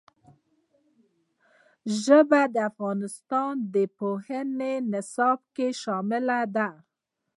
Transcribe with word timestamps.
ژبې 2.03 2.43
د 2.53 2.57
افغانستان 2.69 3.53
د 3.73 3.75
پوهنې 3.97 4.73
نصاب 4.91 5.39
کې 5.55 5.67
شامل 5.81 6.27
دي. 6.55 6.69